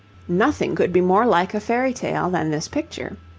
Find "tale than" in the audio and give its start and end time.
1.93-2.49